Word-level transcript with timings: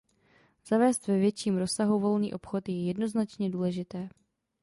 Zavést 0.67 1.07
ve 1.07 1.17
větším 1.19 1.57
rozsahu 1.57 1.99
volný 1.99 2.33
obchod 2.33 2.69
je 2.69 2.87
jednoznačně 2.87 3.49
důležité. 3.49 4.09